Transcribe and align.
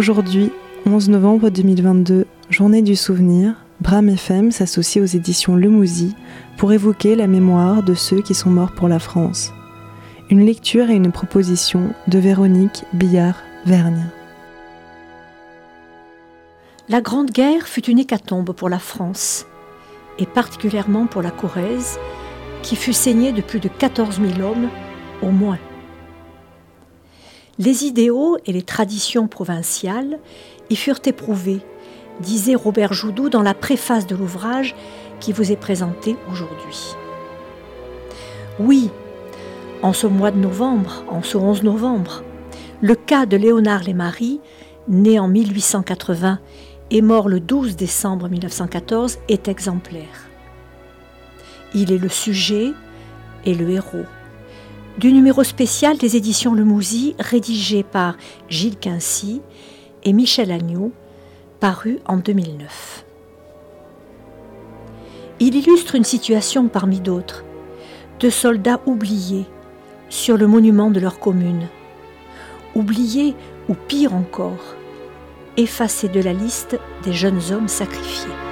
Aujourd'hui, 0.00 0.50
11 0.86 1.10
novembre 1.10 1.50
2022, 1.50 2.26
journée 2.48 2.80
du 2.80 2.96
souvenir, 2.96 3.52
Bram 3.82 4.08
FM 4.08 4.50
s'associe 4.50 5.04
aux 5.04 5.14
éditions 5.14 5.56
Le 5.56 5.68
Mouzy 5.68 6.16
pour 6.56 6.72
évoquer 6.72 7.16
la 7.16 7.26
mémoire 7.26 7.82
de 7.82 7.92
ceux 7.92 8.22
qui 8.22 8.32
sont 8.32 8.48
morts 8.48 8.72
pour 8.72 8.88
la 8.88 8.98
France. 8.98 9.52
Une 10.30 10.46
lecture 10.46 10.88
et 10.88 10.94
une 10.94 11.12
proposition 11.12 11.92
de 12.08 12.18
Véronique 12.18 12.84
Billard-Vergne. 12.94 14.06
La 16.88 17.02
Grande 17.02 17.30
Guerre 17.30 17.68
fut 17.68 17.84
une 17.84 17.98
hécatombe 17.98 18.52
pour 18.54 18.70
la 18.70 18.78
France, 18.78 19.44
et 20.18 20.24
particulièrement 20.24 21.08
pour 21.08 21.20
la 21.20 21.30
Corrèze, 21.30 21.98
qui 22.62 22.74
fut 22.74 22.94
saignée 22.94 23.32
de 23.32 23.42
plus 23.42 23.60
de 23.60 23.68
14 23.68 24.18
000 24.18 24.50
hommes, 24.50 24.70
au 25.20 25.30
moins. 25.30 25.58
Les 27.60 27.84
idéaux 27.84 28.38
et 28.46 28.52
les 28.52 28.62
traditions 28.62 29.28
provinciales 29.28 30.18
y 30.70 30.76
furent 30.76 31.02
éprouvés, 31.04 31.60
disait 32.20 32.54
Robert 32.54 32.94
Joudou 32.94 33.28
dans 33.28 33.42
la 33.42 33.52
préface 33.52 34.06
de 34.06 34.16
l'ouvrage 34.16 34.74
qui 35.20 35.34
vous 35.34 35.52
est 35.52 35.60
présenté 35.60 36.16
aujourd'hui. 36.32 36.96
Oui, 38.60 38.88
en 39.82 39.92
ce 39.92 40.06
mois 40.06 40.30
de 40.30 40.38
novembre, 40.38 41.04
en 41.10 41.22
ce 41.22 41.36
11 41.36 41.62
novembre, 41.62 42.22
le 42.80 42.94
cas 42.94 43.26
de 43.26 43.36
Léonard 43.36 43.82
Lémarie, 43.82 44.40
né 44.88 45.18
en 45.18 45.28
1880 45.28 46.38
et 46.90 47.02
mort 47.02 47.28
le 47.28 47.40
12 47.40 47.76
décembre 47.76 48.30
1914, 48.30 49.18
est 49.28 49.48
exemplaire. 49.48 50.30
Il 51.74 51.92
est 51.92 51.98
le 51.98 52.08
sujet 52.08 52.72
et 53.44 53.54
le 53.54 53.68
héros 53.68 54.06
du 54.98 55.12
numéro 55.12 55.44
spécial 55.44 55.96
des 55.96 56.16
éditions 56.16 56.54
Le 56.54 56.64
Mouzy, 56.64 57.14
rédigé 57.18 57.82
par 57.82 58.16
Gilles 58.48 58.78
Quincy 58.78 59.40
et 60.04 60.12
Michel 60.12 60.50
Agneau, 60.50 60.92
paru 61.58 61.98
en 62.06 62.16
2009. 62.16 63.04
Il 65.40 65.54
illustre 65.54 65.94
une 65.94 66.04
situation 66.04 66.68
parmi 66.68 67.00
d'autres, 67.00 67.44
de 68.18 68.28
soldats 68.28 68.80
oubliés 68.86 69.46
sur 70.08 70.36
le 70.36 70.46
monument 70.46 70.90
de 70.90 71.00
leur 71.00 71.18
commune, 71.18 71.68
oubliés 72.74 73.34
ou 73.68 73.74
pire 73.74 74.14
encore, 74.14 74.76
effacé 75.56 76.08
de 76.08 76.20
la 76.20 76.32
liste 76.32 76.78
des 77.04 77.12
jeunes 77.12 77.40
hommes 77.52 77.68
sacrifiés. 77.68 78.49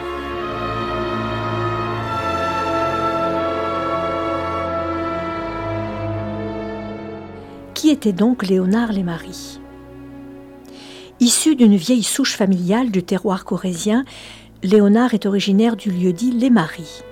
Qui 7.79 7.91
était 7.91 8.12
donc 8.12 8.45
Léonard 8.45 8.91
Lémarie 8.91 9.61
Issu 11.21 11.55
d'une 11.55 11.77
vieille 11.77 12.03
souche 12.03 12.34
familiale 12.34 12.91
du 12.91 13.05
terroir 13.05 13.45
corrézien, 13.45 14.05
Léonard 14.65 15.15
est 15.15 15.27
originaire 15.27 15.77
du 15.77 15.93
lieu-dit 15.93 16.51
Maries, 16.51 17.05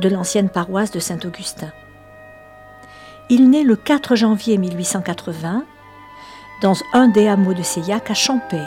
de 0.00 0.08
l'ancienne 0.08 0.48
paroisse 0.48 0.90
de 0.90 1.00
Saint-Augustin. 1.00 1.70
Il 3.28 3.50
naît 3.50 3.62
le 3.62 3.76
4 3.76 4.16
janvier 4.16 4.56
1880 4.56 5.64
dans 6.62 6.76
un 6.94 7.08
des 7.08 7.28
hameaux 7.28 7.52
de 7.52 7.62
Seillac 7.62 8.10
à 8.10 8.14
Champeille. 8.14 8.62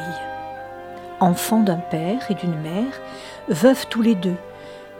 Enfant 1.20 1.62
d'un 1.62 1.78
père 1.78 2.30
et 2.30 2.36
d'une 2.36 2.62
mère, 2.62 3.02
veufs 3.50 3.90
tous 3.90 4.04
les 4.04 4.14
deux, 4.14 4.38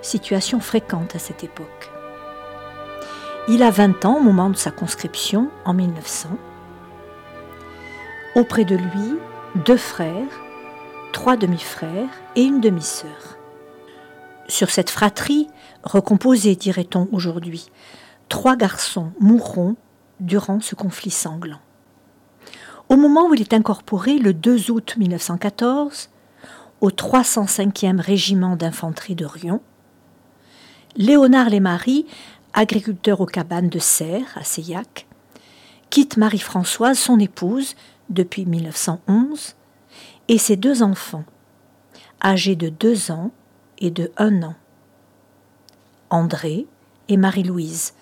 situation 0.02 0.62
fréquente 0.62 1.16
à 1.16 1.20
cette 1.20 1.44
époque. 1.44 1.92
Il 3.48 3.64
a 3.64 3.72
20 3.72 4.06
ans 4.06 4.18
au 4.18 4.22
moment 4.22 4.52
de 4.52 4.56
sa 4.56 4.70
conscription 4.70 5.50
en 5.66 5.74
1900. 5.74 6.30
Auprès 8.36 8.66
de 8.66 8.76
lui, 8.76 9.18
deux 9.66 9.78
frères, 9.78 10.42
trois 11.12 11.38
demi-frères 11.38 12.10
et 12.36 12.44
une 12.44 12.62
demi-sœur. 12.62 13.38
Sur 14.48 14.70
cette 14.70 14.92
fratrie, 14.92 15.48
recomposée, 15.84 16.56
dirait-on 16.56 17.08
aujourd'hui, 17.12 17.72
trois 18.30 18.56
garçons 18.56 19.12
mourront 19.20 19.76
durant 20.20 20.60
ce 20.60 20.76
conflit 20.76 21.10
sanglant. 21.10 21.62
Au 22.90 22.96
moment 22.96 23.28
où 23.28 23.34
il 23.34 23.42
est 23.42 23.54
incorporé 23.54 24.20
le 24.20 24.34
2 24.34 24.70
août 24.70 24.96
1914 24.98 26.10
au 26.80 26.90
305e 26.90 28.00
régiment 28.00 28.56
d'infanterie 28.56 29.16
de 29.16 29.26
Rion, 29.26 29.62
Léonard 30.96 31.50
Lémarie, 31.50 32.06
agriculteur 32.54 33.22
aux 33.22 33.26
cabanes 33.26 33.70
de 33.70 33.80
Serre 33.80 34.36
à 34.36 34.44
Seillac, 34.44 35.08
quitte 35.90 36.18
Marie-Françoise, 36.18 36.98
son 36.98 37.20
épouse, 37.20 37.76
depuis 38.10 38.46
1911, 38.46 39.56
et 40.28 40.38
ses 40.38 40.56
deux 40.56 40.84
enfants, 40.84 41.26
âgés 42.24 42.56
de 42.56 42.70
2 42.70 43.12
ans 43.12 43.32
et 43.80 43.92
de 43.92 44.12
1 44.18 44.44
an, 44.44 44.56
André 46.10 46.68
et 47.08 47.18
Marie-Louise, 47.18 47.94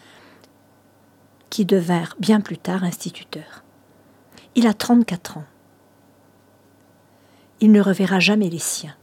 qui 1.50 1.66
devinrent 1.66 2.16
bien 2.20 2.42
plus 2.42 2.58
tard 2.58 2.84
instituteurs. 2.84 3.64
Il 4.56 4.68
a 4.68 4.74
34 4.74 5.38
ans. 5.38 5.46
Il 7.60 7.72
ne 7.72 7.82
reverra 7.82 8.20
jamais 8.20 8.50
les 8.50 8.60
siens. 8.60 8.96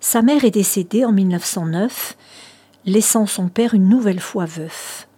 Sa 0.00 0.22
mère 0.22 0.44
est 0.44 0.50
décédée 0.50 1.04
en 1.04 1.12
1909, 1.12 2.16
laissant 2.84 3.26
son 3.26 3.48
père 3.48 3.74
une 3.74 3.88
nouvelle 3.88 4.20
fois 4.20 4.44
veuf. 4.44 5.08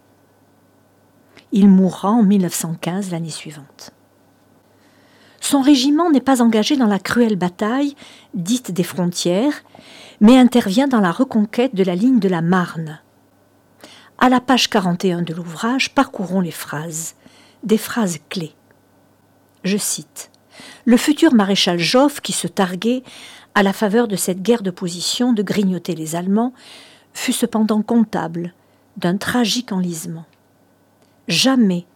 Il 1.51 1.69
mourra 1.69 2.09
en 2.09 2.23
1915 2.23 3.11
l'année 3.11 3.29
suivante. 3.29 3.91
Son 5.39 5.61
régiment 5.61 6.09
n'est 6.09 6.21
pas 6.21 6.41
engagé 6.41 6.75
dans 6.75 6.87
la 6.87 6.99
cruelle 6.99 7.35
bataille 7.35 7.95
dite 8.33 8.71
des 8.71 8.83
frontières, 8.83 9.63
mais 10.19 10.37
intervient 10.37 10.87
dans 10.87 11.01
la 11.01 11.11
reconquête 11.11 11.75
de 11.75 11.83
la 11.83 11.95
ligne 11.95 12.19
de 12.19 12.29
la 12.29 12.41
Marne. 12.41 12.99
À 14.17 14.29
la 14.29 14.41
page 14.41 14.69
41 14.69 15.21
de 15.21 15.33
l'ouvrage, 15.33 15.93
parcourons 15.93 16.41
les 16.41 16.51
phrases 16.51 17.15
des 17.65 17.77
phrases 17.77 18.19
clés. 18.29 18.53
Je 19.63 19.77
cite 19.77 20.31
Le 20.85 20.97
futur 20.97 21.33
maréchal 21.33 21.79
Joffre, 21.79 22.21
qui 22.21 22.31
se 22.31 22.47
targuait, 22.47 23.03
à 23.55 23.63
la 23.63 23.73
faveur 23.73 24.07
de 24.07 24.15
cette 24.15 24.41
guerre 24.41 24.61
de 24.61 24.71
position, 24.71 25.33
de 25.33 25.43
grignoter 25.43 25.95
les 25.95 26.15
Allemands, 26.15 26.53
fut 27.15 27.33
cependant 27.33 27.81
comptable 27.81 28.53
d'un 28.97 29.17
tragique 29.17 29.71
enlisement. 29.71 30.25
Jamais 31.27 31.87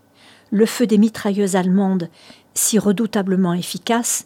le 0.49 0.65
feu 0.65 0.87
des 0.87 0.97
mitrailleuses 0.97 1.55
allemandes, 1.55 2.09
si 2.55 2.79
redoutablement 2.79 3.53
efficace, 3.53 4.25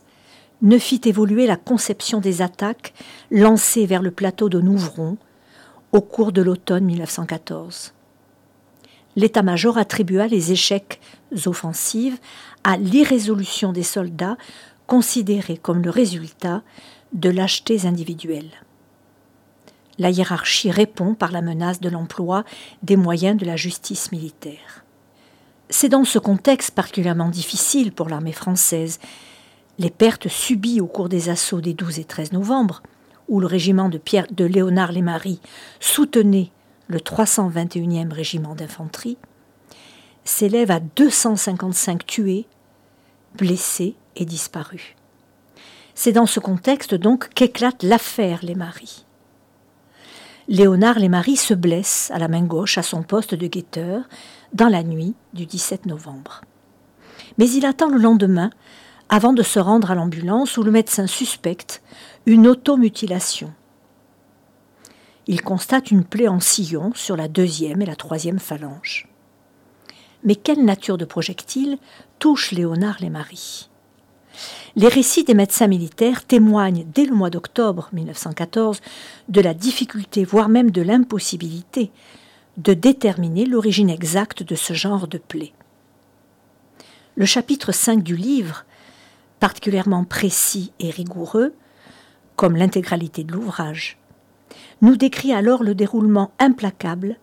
ne 0.62 0.78
fit 0.78 1.02
évoluer 1.04 1.48
la 1.48 1.58
conception 1.58 2.22
des 2.22 2.42
attaques 2.42 2.94
lancées 3.30 3.86
vers 3.86 4.02
le 4.02 4.12
plateau 4.12 4.48
de 4.48 4.62
Nouvron 4.62 5.18
au 5.92 6.00
cours 6.00 6.32
de 6.32 6.42
l'automne 6.42 6.86
1914 6.86 7.94
l'état-major 9.16 9.78
attribua 9.78 10.28
les 10.28 10.52
échecs 10.52 11.00
offensives 11.46 12.18
à 12.64 12.78
l'irrésolution 12.78 13.72
des 13.72 13.84
soldats 13.84 14.38
considérés 14.88 15.58
comme 15.58 15.82
le 15.82 15.90
résultat 15.90 16.62
de 17.14 17.30
lâchetés 17.30 17.86
individuelles. 17.86 18.63
La 20.04 20.10
hiérarchie 20.10 20.70
répond 20.70 21.14
par 21.14 21.32
la 21.32 21.42
menace 21.42 21.80
de 21.80 21.88
l'emploi 21.88 22.44
des 22.82 22.98
moyens 22.98 23.40
de 23.40 23.46
la 23.46 23.56
justice 23.56 24.12
militaire. 24.12 24.84
C'est 25.70 25.88
dans 25.88 26.04
ce 26.04 26.20
contexte 26.20 26.72
particulièrement 26.72 27.30
difficile 27.30 27.94
pour 27.94 28.10
l'armée 28.10 28.34
française, 28.34 29.00
les 29.80 29.90
pertes 29.90 30.28
subies 30.28 30.82
au 30.82 30.88
cours 30.88 31.08
des 31.08 31.30
assauts 31.30 31.62
des 31.62 31.74
12 31.74 32.00
et 32.00 32.04
13 32.04 32.34
novembre, 32.34 32.84
où 33.30 33.40
le 33.40 33.48
régiment 33.48 33.88
de, 33.88 33.98
Pierre, 33.98 34.28
de 34.30 34.44
Léonard 34.44 34.92
Lémarie 34.92 35.40
soutenait 35.80 36.52
le 36.88 37.00
321e 37.00 38.12
régiment 38.12 38.56
d'infanterie, 38.56 39.18
s'élève 40.26 40.70
à 40.70 40.82
255 40.82 42.06
tués, 42.06 42.46
blessés 43.38 43.96
et 44.18 44.26
disparus. 44.26 44.98
C'est 45.96 46.12
dans 46.12 46.26
ce 46.26 46.42
contexte 46.42 46.94
donc 46.94 47.30
qu'éclate 47.30 47.84
l'affaire 47.84 48.40
Les 48.44 48.56
Maris. 48.56 49.06
Léonard 50.48 51.00
Les 51.00 51.10
Maris 51.10 51.38
se 51.38 51.54
blesse 51.54 52.12
à 52.14 52.20
la 52.20 52.28
main 52.28 52.44
gauche 52.44 52.78
à 52.78 52.84
son 52.84 53.04
poste 53.04 53.36
de 53.36 53.48
guetteur 53.48 54.04
dans 54.54 54.70
la 54.70 54.84
nuit 54.84 55.16
du 55.34 55.46
17 55.46 55.86
novembre. 55.86 56.42
Mais 57.38 57.50
il 57.50 57.66
attend 57.66 57.90
le 57.90 57.98
lendemain 57.98 58.50
avant 59.10 59.34
de 59.34 59.44
se 59.44 59.60
rendre 59.60 59.92
à 59.92 59.96
l'ambulance 59.96 60.58
où 60.58 60.64
le 60.64 60.72
médecin 60.72 61.08
suspecte 61.08 61.82
une 62.26 62.48
automutilation 62.48 63.54
il 65.28 65.42
constate 65.42 65.92
une 65.92 66.04
plaie 66.04 66.28
en 66.28 66.40
sillon 66.40 66.92
sur 66.96 67.16
la 67.16 67.28
deuxième 67.28 67.82
et 67.82 67.86
la 67.86 67.96
troisième 67.96 68.40
phalange. 68.40 69.08
Mais 70.24 70.36
quelle 70.36 70.64
nature 70.64 70.98
de 70.98 71.06
projectile 71.06 71.78
touche 72.20 72.52
Léonard 72.52 72.98
Lémarie 73.00 73.70
Les 74.76 74.88
récits 74.88 75.24
des 75.24 75.36
médecins 75.36 75.68
militaires 75.68 76.26
témoignent 76.26 76.86
dès 76.96 77.06
le 77.06 77.14
mois 77.14 77.30
d'octobre 77.30 77.90
1914 77.94 78.82
de 79.30 79.42
la 79.42 79.54
difficulté, 79.54 80.24
voire 80.24 80.50
même 80.50 80.72
de 80.72 80.82
l'impossibilité, 80.82 81.92
de 82.58 82.74
déterminer 82.74 83.46
l'origine 83.46 83.90
exacte 83.90 84.42
de 84.42 84.56
ce 84.56 84.74
genre 84.74 85.08
de 85.08 85.20
plaie. 85.20 85.54
Le 87.16 87.26
chapitre 87.26 87.72
5 87.72 88.02
du 88.02 88.16
livre 88.16 88.66
particulièrement 89.40 90.06
précis 90.06 90.72
et 90.80 90.90
rigoureux, 90.90 91.54
comme 92.36 92.56
l'intégralité 92.56 93.24
de 93.24 93.34
l'ouvrage, 93.34 93.98
nous 94.82 94.96
décrit 94.96 95.34
alors 95.34 95.64
le 95.64 95.76
déroulement 95.76 96.32
implacable 96.40 97.18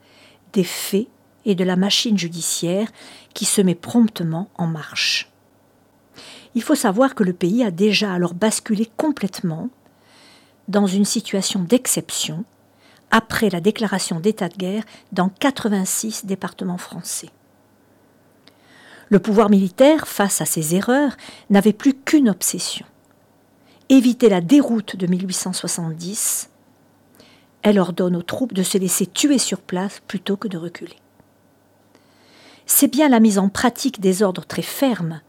des 0.53 0.65
faits 0.65 1.09
et 1.47 1.55
de 1.55 1.65
la 1.65 1.77
machine 1.77 2.19
judiciaire 2.19 2.93
qui 3.35 3.47
se 3.47 3.63
met 3.63 3.75
promptement 3.75 4.51
en 4.57 4.67
marche. 4.67 5.30
Il 6.55 6.63
faut 6.63 6.75
savoir 6.75 7.15
que 7.15 7.25
le 7.25 7.33
pays 7.33 7.63
a 7.65 7.71
déjà 7.71 8.13
alors 8.13 8.35
basculé 8.35 8.91
complètement 8.97 9.69
dans 10.69 10.87
une 10.87 11.05
situation 11.05 11.61
d'exception 11.61 12.45
après 13.11 13.51
la 13.51 13.61
déclaration 13.61 14.21
d'état 14.21 14.49
de 14.49 14.57
guerre 14.57 14.85
dans 15.13 15.29
86 15.29 16.27
départements 16.27 16.79
français. 16.79 17.31
Le 19.09 19.19
pouvoir 19.19 19.51
militaire, 19.51 20.07
face 20.07 20.41
à 20.41 20.45
ces 20.45 20.77
erreurs, 20.77 21.17
n'avait 21.51 21.73
plus 21.73 21.95
qu'une 21.95 22.29
obsession 22.29 22.87
éviter 23.91 24.29
la 24.29 24.41
déroute 24.41 24.95
de 24.95 25.07
1870. 25.09 26.49
Elle 27.63 27.79
ordonne 27.81 28.15
aux 28.15 28.23
troupes 28.23 28.55
de 28.55 28.63
se 28.63 28.79
laisser 28.79 29.05
tuer 29.05 29.39
sur 29.39 29.61
place 29.61 30.01
plutôt 30.07 30.37
que 30.37 30.49
de 30.49 30.57
reculer. 30.57 30.97
C'est 32.67 32.87
bien 32.87 33.09
la 33.09 33.19
mise 33.19 33.39
en 33.39 33.49
pratique 33.49 34.01
des 34.01 34.23
ordres 34.23 34.47
très 34.47 34.63
fermes 34.63 35.21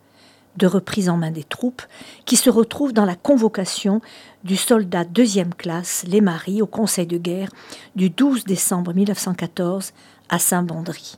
de 0.57 0.67
reprise 0.67 1.09
en 1.09 1.17
main 1.17 1.31
des 1.31 1.43
troupes 1.43 1.81
qui 2.25 2.35
se 2.35 2.49
retrouve 2.49 2.93
dans 2.93 3.05
la 3.05 3.15
convocation 3.15 4.01
du 4.43 4.57
soldat 4.57 5.05
deuxième 5.05 5.53
classe, 5.53 6.03
les 6.07 6.21
Maris, 6.21 6.61
au 6.61 6.67
Conseil 6.67 7.07
de 7.07 7.17
guerre 7.17 7.49
du 7.95 8.09
12 8.09 8.43
décembre 8.43 8.93
1914 8.93 9.93
à 10.29 10.39
Saint-Bandry. 10.39 11.15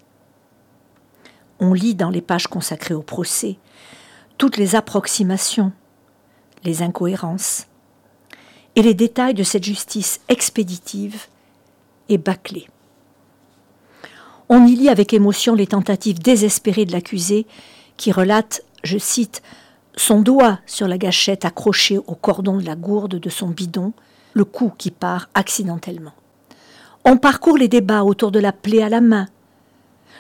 On 1.60 1.74
lit 1.74 1.96
dans 1.96 2.10
les 2.10 2.22
pages 2.22 2.48
consacrées 2.48 2.94
au 2.94 3.02
procès 3.02 3.58
toutes 4.38 4.58
les 4.58 4.76
approximations, 4.76 5.72
les 6.64 6.82
incohérences 6.82 7.68
et 8.76 8.82
les 8.82 8.94
détails 8.94 9.34
de 9.34 9.44
cette 9.44 9.64
justice 9.64 10.20
expéditive 10.28 11.28
et 12.10 12.18
bâclée. 12.18 12.68
On 14.50 14.66
y 14.66 14.76
lit 14.76 14.90
avec 14.90 15.14
émotion 15.14 15.56
les 15.56 15.68
tentatives 15.68 16.20
désespérées 16.20 16.86
de 16.86 16.92
l'accusé 16.92 17.46
qui 17.98 18.12
relate, 18.12 18.64
je 18.84 18.98
cite, 18.98 19.42
son 19.96 20.22
doigt 20.22 20.60
sur 20.66 20.88
la 20.88 20.98
gâchette 20.98 21.46
accroché 21.46 21.98
au 21.98 22.16
cordon 22.16 22.58
de 22.58 22.66
la 22.66 22.76
gourde 22.76 23.16
de 23.16 23.30
son 23.30 23.50
bidon, 23.50 23.94
le 24.34 24.46
coup 24.46 24.72
qui 24.78 24.92
part 24.92 25.30
accidentellement. 25.34 26.14
On 27.06 27.18
parcourt 27.18 27.58
les 27.58 27.68
débats 27.68 28.04
autour 28.04 28.32
de 28.32 28.40
la 28.40 28.52
plaie 28.52 28.82
à 28.82 28.90
la 28.90 29.02
main, 29.02 29.28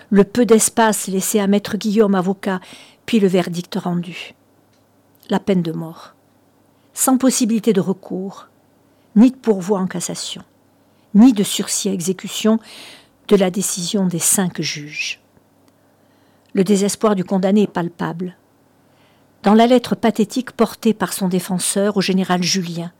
le 0.09 0.23
peu 0.23 0.45
d'espace 0.45 1.07
laissé 1.07 1.39
à 1.39 1.47
maître 1.47 1.77
Guillaume 1.77 2.13
avocat, 2.13 2.59
puis 3.05 3.19
le 3.19 3.27
verdict 3.27 3.75
rendu. 3.75 4.35
La 5.29 5.39
peine 5.39 5.61
de 5.61 5.71
mort. 5.71 6.13
Sans 6.93 7.17
possibilité 7.17 7.73
de 7.73 7.81
recours, 7.81 8.47
ni 9.15 9.31
de 9.31 9.35
pourvoi 9.35 9.79
en 9.79 9.87
cassation, 9.87 10.43
ni 11.15 11.33
de 11.33 11.43
sursis 11.43 11.89
à 11.89 11.93
exécution 11.93 12.59
de 13.27 13.35
la 13.35 13.49
décision 13.49 14.05
des 14.05 14.19
cinq 14.19 14.61
juges. 14.61 15.19
Le 16.53 16.63
désespoir 16.63 17.15
du 17.15 17.23
condamné 17.23 17.63
est 17.63 17.67
palpable. 17.67 18.35
Dans 19.43 19.53
la 19.53 19.67
lettre 19.67 19.95
pathétique 19.95 20.51
portée 20.51 20.93
par 20.93 21.13
son 21.13 21.27
défenseur 21.27 21.97
au 21.97 22.01
général 22.01 22.41
Julien, 22.43 22.91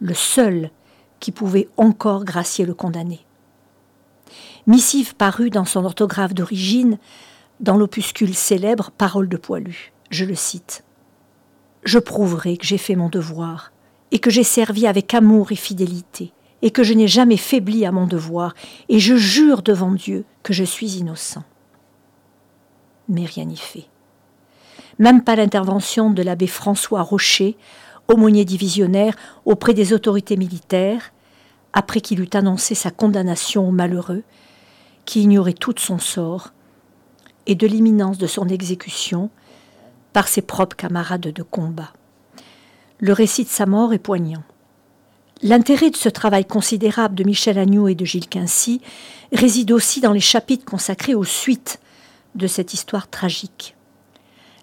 le 0.00 0.14
seul 0.14 0.70
qui 1.20 1.32
pouvait 1.32 1.68
encore 1.76 2.24
gracier 2.24 2.64
le 2.64 2.74
condamné 2.74 3.26
missive 4.66 5.14
parue 5.14 5.50
dans 5.50 5.64
son 5.64 5.84
orthographe 5.84 6.34
d'origine 6.34 6.98
dans 7.60 7.76
l'opuscule 7.76 8.34
célèbre 8.34 8.90
Parole 8.96 9.28
de 9.28 9.36
Poilu. 9.36 9.92
Je 10.10 10.24
le 10.24 10.34
cite. 10.34 10.84
Je 11.84 11.98
prouverai 11.98 12.56
que 12.56 12.66
j'ai 12.66 12.78
fait 12.78 12.96
mon 12.96 13.08
devoir, 13.08 13.72
et 14.10 14.18
que 14.18 14.30
j'ai 14.30 14.44
servi 14.44 14.86
avec 14.86 15.14
amour 15.14 15.52
et 15.52 15.56
fidélité, 15.56 16.32
et 16.60 16.70
que 16.70 16.82
je 16.82 16.94
n'ai 16.94 17.08
jamais 17.08 17.36
faibli 17.36 17.84
à 17.84 17.92
mon 17.92 18.06
devoir, 18.06 18.54
et 18.88 19.00
je 19.00 19.16
jure 19.16 19.62
devant 19.62 19.92
Dieu 19.92 20.24
que 20.42 20.52
je 20.52 20.64
suis 20.64 20.98
innocent. 20.98 21.44
Mais 23.08 23.24
rien 23.24 23.46
n'y 23.46 23.56
fait. 23.56 23.88
Même 24.98 25.22
pas 25.22 25.36
l'intervention 25.36 26.10
de 26.10 26.22
l'abbé 26.22 26.46
François 26.46 27.02
Rocher, 27.02 27.56
aumônier 28.08 28.44
divisionnaire 28.44 29.14
auprès 29.44 29.74
des 29.74 29.92
autorités 29.92 30.36
militaires, 30.36 31.12
après 31.72 32.00
qu'il 32.00 32.20
eut 32.20 32.30
annoncé 32.34 32.74
sa 32.74 32.90
condamnation 32.90 33.68
au 33.68 33.70
malheureux, 33.70 34.22
qui 35.04 35.22
ignorait 35.22 35.52
tout 35.52 35.74
son 35.76 35.98
sort 35.98 36.52
et 37.46 37.54
de 37.54 37.66
l'imminence 37.66 38.18
de 38.18 38.26
son 38.26 38.48
exécution 38.48 39.30
par 40.12 40.28
ses 40.28 40.42
propres 40.42 40.76
camarades 40.76 41.20
de 41.20 41.42
combat. 41.42 41.92
Le 43.00 43.12
récit 43.12 43.44
de 43.44 43.48
sa 43.48 43.66
mort 43.66 43.92
est 43.92 43.98
poignant. 43.98 44.44
L'intérêt 45.42 45.90
de 45.90 45.96
ce 45.96 46.08
travail 46.08 46.44
considérable 46.44 47.16
de 47.16 47.24
Michel 47.24 47.58
Agneau 47.58 47.88
et 47.88 47.96
de 47.96 48.04
Gilles 48.04 48.28
Quincy 48.28 48.80
réside 49.32 49.72
aussi 49.72 50.00
dans 50.00 50.12
les 50.12 50.20
chapitres 50.20 50.64
consacrés 50.64 51.16
aux 51.16 51.24
suites 51.24 51.80
de 52.36 52.46
cette 52.46 52.74
histoire 52.74 53.10
tragique. 53.10 53.74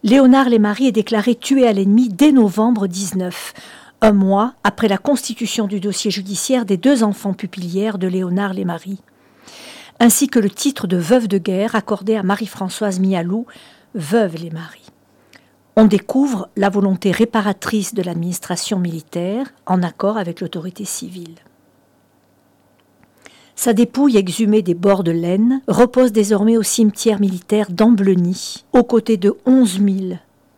Léonard 0.04 0.50
Lémarie 0.50 0.88
est 0.88 0.94
déclaré 0.94 1.36
tué 1.36 1.68
à 1.68 1.74
l'ennemi 1.74 2.10
dès 2.10 2.32
novembre 2.32 2.88
19, 2.88 3.54
un 4.02 4.14
mois 4.14 4.54
après 4.64 4.88
la 4.88 4.98
constitution 4.98 5.68
du 5.68 5.80
dossier 5.80 6.10
judiciaire 6.10 6.66
des 6.66 6.78
deux 6.78 7.04
enfants 7.04 7.34
pupillières 7.34 7.98
de 7.98 8.08
Léonard 8.08 8.54
Lémarie 8.54 9.02
ainsi 10.00 10.28
que 10.28 10.40
le 10.40 10.50
titre 10.50 10.88
de 10.88 10.98
veuve 10.98 11.28
de 11.28 11.38
guerre 11.38 11.76
accordé 11.76 12.16
à 12.16 12.24
Marie-Françoise 12.24 13.00
Mialou, 13.00 13.46
veuve 13.96 14.36
les 14.36 14.50
maris. 14.50 14.88
On 15.76 15.86
découvre 15.86 16.50
la 16.56 16.70
volonté 16.70 17.12
réparatrice 17.12 17.94
de 17.94 18.02
l'administration 18.02 18.80
militaire 18.80 19.48
en 19.66 19.84
accord 19.84 20.18
avec 20.18 20.42
l'autorité 20.42 20.86
civile. 20.86 21.36
Sa 23.62 23.74
dépouille 23.74 24.16
exhumée 24.16 24.62
des 24.62 24.74
bords 24.74 25.04
de 25.04 25.12
l'Aisne 25.12 25.62
repose 25.68 26.14
désormais 26.14 26.56
au 26.56 26.64
cimetière 26.64 27.20
militaire 27.20 27.70
d'Ambleny, 27.70 28.64
aux 28.72 28.86
côtés 28.86 29.18
de 29.18 29.36
11 29.46 29.82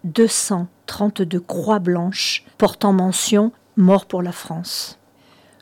232 0.03 1.39
croix 1.39 1.79
blanches 1.79 2.45
portant 2.59 2.93
mention 2.93 3.53
Mort 3.75 4.05
pour 4.05 4.21
la 4.21 4.31
France. 4.31 4.99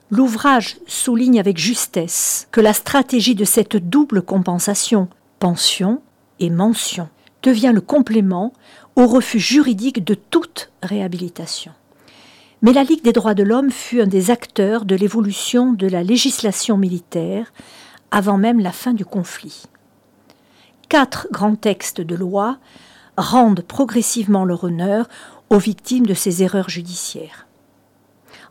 L'ouvrage 0.09 0.79
souligne 0.85 1.39
avec 1.39 1.57
justesse 1.57 2.49
que 2.51 2.59
la 2.59 2.73
stratégie 2.73 3.35
de 3.35 3.45
cette 3.45 3.77
double 3.77 4.21
compensation, 4.21 5.07
pension 5.39 6.01
et 6.41 6.49
mention, 6.49 7.07
devient 7.41 7.71
le 7.73 7.79
complément 7.79 8.51
au 8.97 9.07
refus 9.07 9.39
juridique 9.39 10.03
de 10.03 10.13
toute 10.13 10.73
réhabilitation. 10.83 11.71
Mais 12.61 12.73
la 12.73 12.83
Ligue 12.83 13.03
des 13.03 13.13
droits 13.13 13.35
de 13.35 13.43
l'homme 13.43 13.71
fut 13.71 14.01
un 14.01 14.07
des 14.07 14.31
acteurs 14.31 14.83
de 14.83 14.95
l'évolution 14.95 15.71
de 15.71 15.87
la 15.87 16.03
législation 16.03 16.77
militaire 16.77 17.53
avant 18.11 18.37
même 18.37 18.59
la 18.59 18.73
fin 18.73 18.93
du 18.93 19.05
conflit. 19.05 19.63
Quatre 20.89 21.27
grands 21.31 21.55
textes 21.55 22.01
de 22.01 22.15
loi 22.15 22.57
rendent 23.15 23.61
progressivement 23.61 24.43
leur 24.43 24.65
honneur 24.65 25.07
aux 25.49 25.57
victimes 25.57 26.05
de 26.05 26.13
ces 26.13 26.43
erreurs 26.43 26.69
judiciaires. 26.69 27.47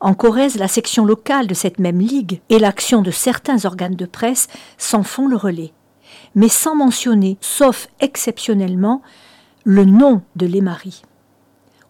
En 0.01 0.15
Corrèze, 0.15 0.57
la 0.57 0.69
section 0.69 1.05
locale 1.05 1.47
de 1.47 1.55
cette 1.55 1.79
même 1.79 2.01
ligue 2.01 2.41
et 2.49 2.59
l'action 2.59 3.03
de 3.03 3.11
certains 3.11 3.65
organes 3.65 3.97
de 3.97 4.07
presse 4.07 4.49
s'en 4.79 5.03
font 5.03 5.27
le 5.27 5.37
relais, 5.37 5.73
mais 6.35 6.49
sans 6.49 6.77
mentionner, 6.77 7.37
sauf 7.41 7.89
exceptionnellement, 8.01 9.03
le 9.65 9.85
nom 9.85 10.23
de 10.37 10.47
Lémarie. 10.47 11.03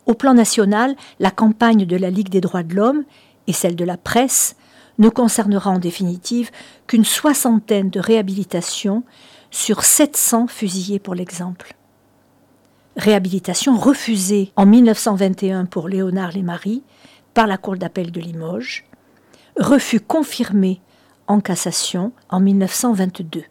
Au 0.08 0.14
plan 0.14 0.32
national, 0.32 0.96
la 1.20 1.30
campagne 1.30 1.84
de 1.84 1.96
la 1.96 2.08
Ligue 2.08 2.30
des 2.30 2.40
droits 2.40 2.62
de 2.62 2.74
l'homme 2.74 3.04
et 3.46 3.52
celle 3.52 3.76
de 3.76 3.84
la 3.84 3.98
presse 3.98 4.56
ne 4.98 5.10
concernera 5.10 5.70
en 5.70 5.78
définitive 5.78 6.50
qu'une 6.86 7.04
soixantaine 7.04 7.90
de 7.90 8.00
réhabilitations 8.00 9.04
sur 9.50 9.84
700 9.84 10.46
fusillés 10.48 10.98
pour 10.98 11.14
l'exemple. 11.14 11.74
Réhabilitation 12.96 13.76
refusée 13.76 14.50
en 14.56 14.64
1921 14.64 15.66
pour 15.66 15.88
Léonard 15.88 16.32
Lémarie 16.32 16.82
par 17.34 17.46
la 17.46 17.58
Cour 17.58 17.76
d'appel 17.76 18.10
de 18.10 18.20
Limoges, 18.20 18.86
refus 19.60 20.00
confirmé 20.00 20.80
en 21.26 21.40
cassation 21.40 22.12
en 22.30 22.40
1922. 22.40 23.44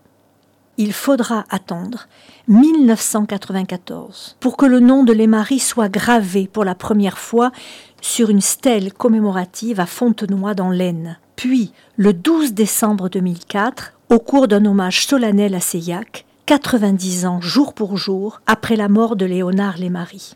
Il 0.80 0.94
faudra 0.94 1.46
attendre 1.50 2.08
1994 2.50 4.38
pour 4.40 4.58
que 4.58 4.68
le 4.68 4.80
nom 4.80 5.04
de 5.04 5.12
Lémarie 5.12 5.58
soit 5.58 5.90
gravé 5.90 6.48
pour 6.48 6.64
la 6.64 6.76
première 6.76 7.18
fois 7.18 7.52
sur 8.00 8.30
une 8.30 8.42
stèle 8.42 8.94
commémorative 8.94 9.80
à 9.80 9.88
Fontenoy 9.88 10.54
dans 10.54 10.70
l'Aisne. 10.70 11.18
Puis, 11.36 11.72
le 11.96 12.14
12 12.14 12.54
décembre 12.54 13.10
2004, 13.10 13.94
au 14.12 14.20
cours 14.20 14.48
d'un 14.48 14.66
hommage 14.66 15.08
solennel 15.08 15.56
à 15.56 15.62
Seillac, 15.62 16.28
90 16.46 17.26
ans 17.26 17.42
jour 17.42 17.74
pour 17.74 17.98
jour 17.98 18.40
après 18.46 18.76
la 18.76 18.88
mort 18.88 19.16
de 19.16 19.26
Léonard 19.26 19.80
Lémarie. 19.80 20.36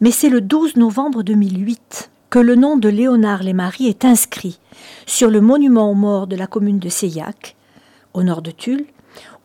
Mais 0.00 0.12
c'est 0.12 0.28
le 0.30 0.40
12 0.40 0.76
novembre 0.76 1.24
2008 1.24 2.12
que 2.30 2.38
le 2.38 2.54
nom 2.54 2.76
de 2.76 2.88
Léonard 2.88 3.42
Lémarie 3.42 3.88
est 3.88 4.04
inscrit 4.04 4.60
sur 5.06 5.30
le 5.30 5.40
monument 5.40 5.90
aux 5.90 5.94
morts 5.94 6.28
de 6.28 6.36
la 6.36 6.46
commune 6.46 6.78
de 6.78 6.88
Seillac, 6.88 7.56
au 8.14 8.22
nord 8.22 8.42
de 8.42 8.52
Tulle, 8.52 8.86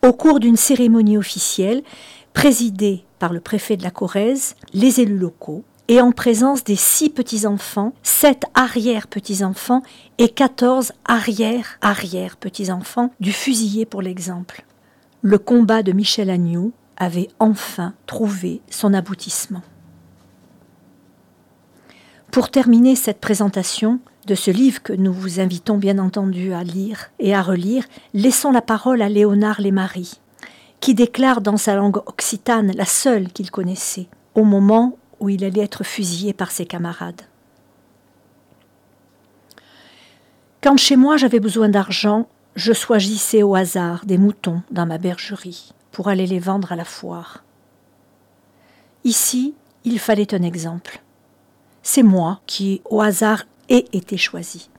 au 0.03 0.13
cours 0.13 0.39
d'une 0.39 0.57
cérémonie 0.57 1.17
officielle 1.17 1.81
présidée 2.33 3.05
par 3.19 3.33
le 3.33 3.39
préfet 3.39 3.77
de 3.77 3.83
la 3.83 3.91
Corrèze, 3.91 4.55
les 4.73 4.99
élus 4.99 5.17
locaux, 5.17 5.63
et 5.87 6.01
en 6.01 6.11
présence 6.11 6.63
des 6.63 6.75
six 6.75 7.09
petits-enfants, 7.09 7.93
sept 8.03 8.43
arrière-petits-enfants 8.53 9.81
et 10.17 10.29
quatorze 10.29 10.93
arrière-arrière-petits-enfants 11.05 13.11
du 13.19 13.33
fusillé 13.33 13.85
pour 13.85 14.01
l'exemple. 14.01 14.63
Le 15.21 15.37
combat 15.37 15.83
de 15.83 15.91
Michel 15.91 16.29
Agnew 16.29 16.71
avait 16.95 17.27
enfin 17.39 17.93
trouvé 18.05 18.61
son 18.69 18.93
aboutissement. 18.93 19.61
Pour 22.31 22.49
terminer 22.49 22.95
cette 22.95 23.19
présentation 23.19 23.99
de 24.25 24.35
ce 24.35 24.51
livre 24.51 24.81
que 24.81 24.93
nous 24.93 25.13
vous 25.13 25.39
invitons 25.39 25.77
bien 25.77 25.99
entendu 25.99 26.53
à 26.53 26.63
lire 26.63 27.11
et 27.19 27.35
à 27.35 27.41
relire, 27.41 27.85
laissons 28.13 28.51
la 28.51 28.61
parole 28.61 29.01
à 29.01 29.09
Léonard 29.09 29.61
Lesmarie, 29.61 30.19
qui 30.79 30.93
déclare 30.93 31.41
dans 31.41 31.57
sa 31.57 31.75
langue 31.75 31.97
occitane, 31.97 32.71
la 32.75 32.85
seule 32.85 33.29
qu'il 33.29 33.51
connaissait, 33.51 34.07
au 34.35 34.43
moment 34.43 34.97
où 35.19 35.29
il 35.29 35.43
allait 35.43 35.63
être 35.63 35.83
fusillé 35.83 36.33
par 36.33 36.51
ses 36.51 36.65
camarades. 36.65 37.21
Quand 40.61 40.77
chez 40.77 40.95
moi 40.95 41.17
j'avais 41.17 41.39
besoin 41.39 41.69
d'argent, 41.69 42.27
je 42.55 42.73
choisissais 42.73 43.43
au 43.43 43.55
hasard 43.55 44.05
des 44.05 44.17
moutons 44.17 44.61
dans 44.71 44.85
ma 44.85 44.97
bergerie 44.97 45.73
pour 45.91 46.07
aller 46.07 46.27
les 46.27 46.39
vendre 46.39 46.71
à 46.71 46.75
la 46.75 46.85
foire. 46.85 47.43
Ici, 49.03 49.53
il 49.83 49.99
fallait 49.99 50.33
un 50.33 50.41
exemple. 50.41 51.01
C'est 51.81 52.03
moi 52.03 52.39
qui, 52.45 52.81
au 52.85 53.01
hasard, 53.01 53.43
ai 53.69 53.85
été 53.93 54.17
choisi. 54.17 54.69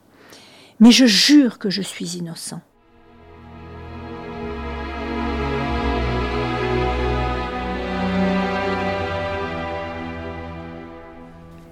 Mais 0.80 0.90
je 0.90 1.06
jure 1.06 1.58
que 1.58 1.70
je 1.70 1.82
suis 1.82 2.16
innocent. 2.16 2.60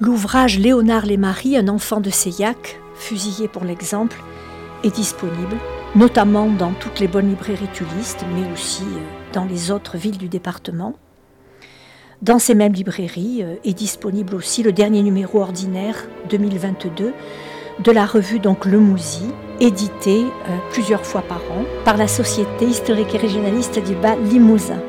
L'ouvrage 0.01 0.59
Léonard 0.59 1.07
Maris, 1.17 1.57
un 1.57 1.69
enfant 1.69 2.01
de 2.01 2.11
Seillac, 2.11 2.81
fusillé 2.97 3.47
pour 3.47 3.63
l'exemple, 3.63 4.21
est 4.83 4.95
disponible, 4.95 5.57
notamment 5.95 6.49
dans 6.49 6.73
toutes 6.73 6.99
les 6.99 7.07
bonnes 7.07 7.29
librairies 7.29 7.69
tulistes, 7.73 8.25
mais 8.35 8.53
aussi 8.53 8.83
euh, 8.83 9.33
dans 9.33 9.45
les 9.45 9.71
autres 9.71 9.97
villes 9.97 10.19
du 10.19 10.29
département. 10.29 10.95
Dans 12.23 12.39
ces 12.39 12.55
mêmes 12.55 12.73
librairies 12.73 13.43
euh, 13.43 13.57
est 13.65 13.75
disponible 13.75 14.37
aussi 14.37 14.63
le 14.63 14.71
dernier 14.71 15.03
numéro 15.03 15.41
ordinaire 15.41 16.07
2022 16.31 17.13
de 17.83 17.91
la 17.91 18.07
revue 18.07 18.39
donc 18.39 18.65
Le 18.65 18.79
Mousi, 18.79 19.25
édité 19.59 20.21
euh, 20.21 20.57
plusieurs 20.71 21.05
fois 21.05 21.23
par 21.23 21.41
an 21.51 21.65
par 21.85 21.97
la 21.97 22.07
Société 22.07 22.65
historique 22.65 23.13
et 23.17 23.19
régionaliste 23.19 23.85
du 23.85 23.97
Bas 23.97 24.15
Limousin. 24.15 24.81